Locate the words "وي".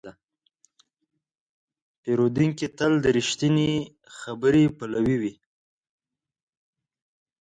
5.21-5.33